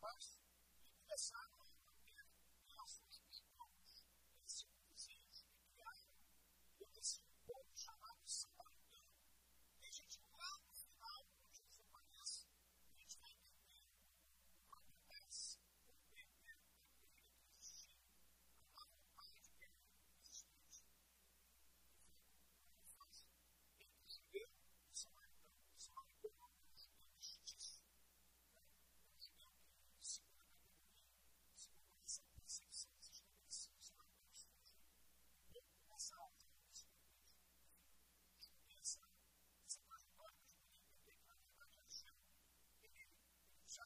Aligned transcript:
mas 0.00 0.38
e 0.80 0.88
começaram 0.90 1.62
a 1.62 1.66
entender 1.68 2.24
laços 2.76 3.22
de 3.30 3.44
mãos, 3.56 4.06
esses 4.44 4.66
vizinhos 4.88 5.42
que 5.42 5.54
criaram, 5.66 6.08
eu. 6.80 7.99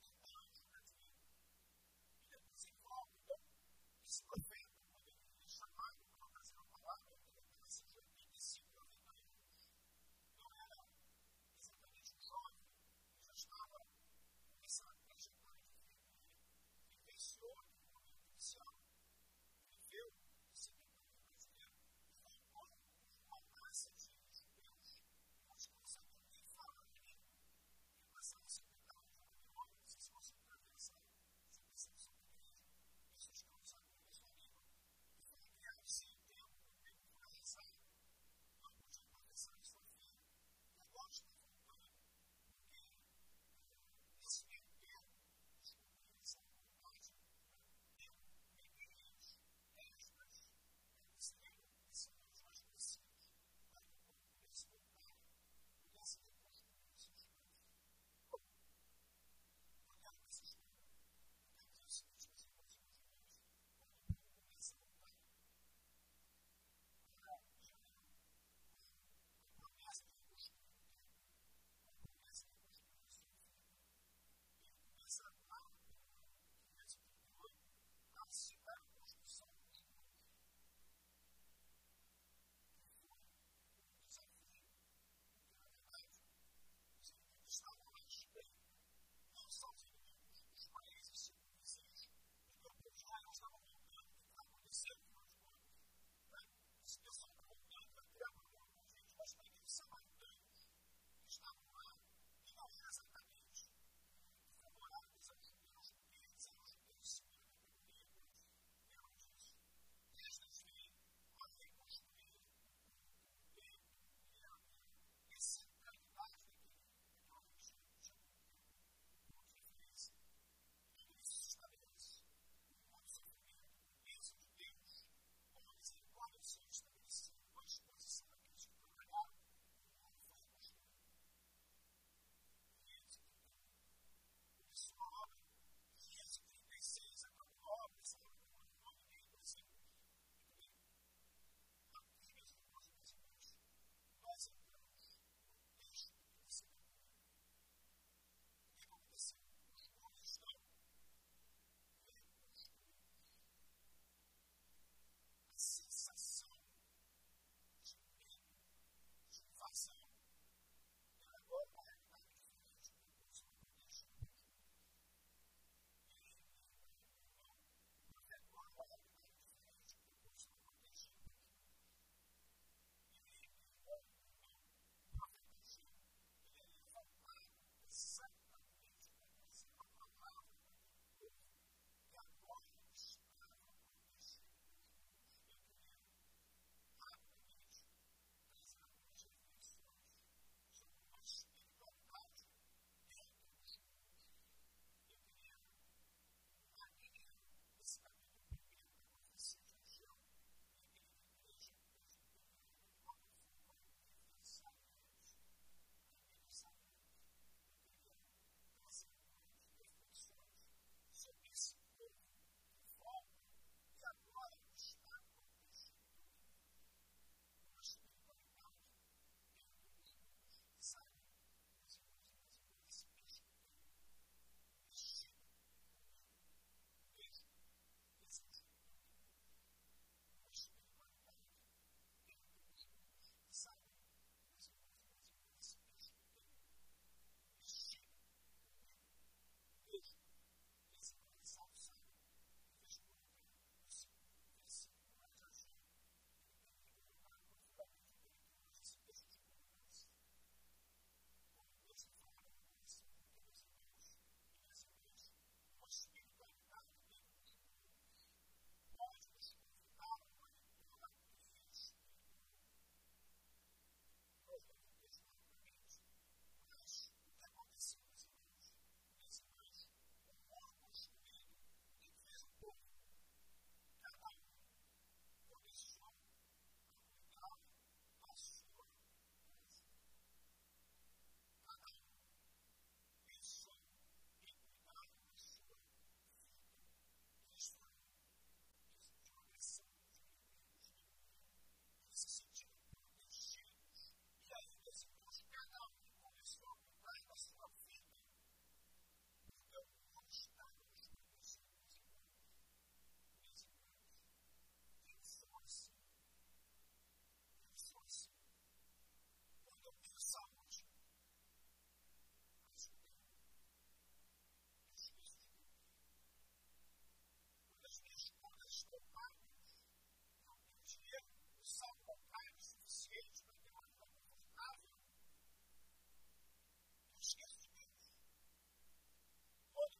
dollars 102.66 103.15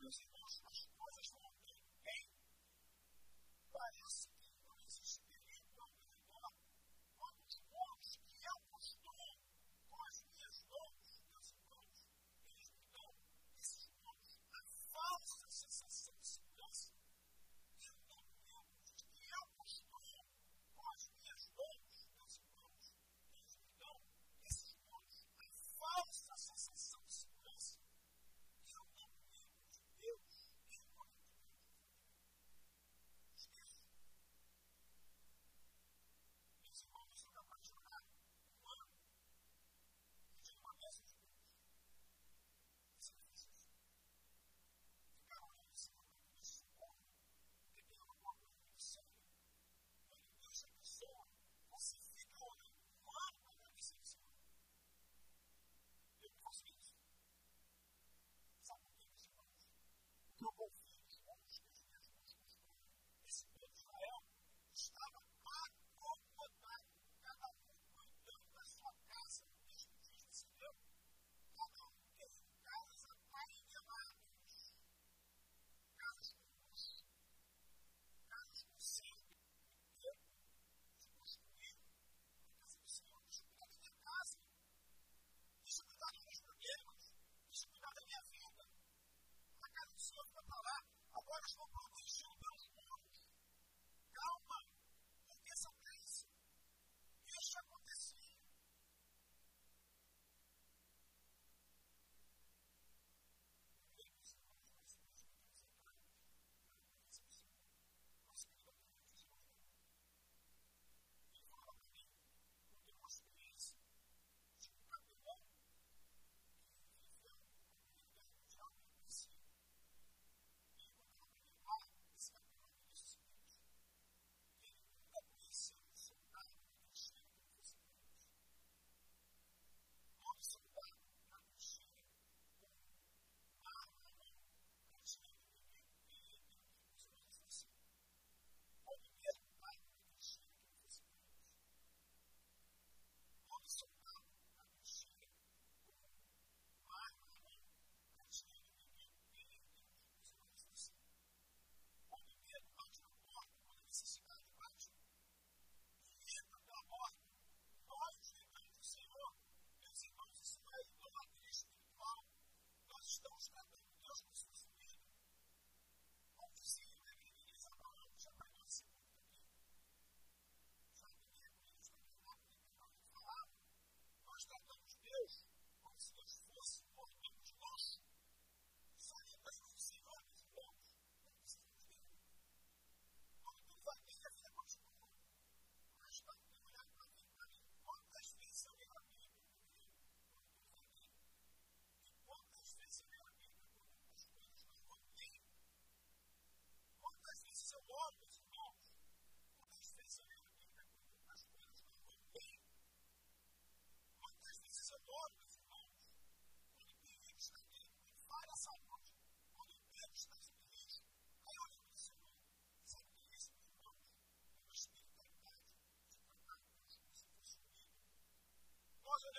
because 0.06 0.20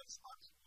this 0.07 0.19
money. 0.23 0.66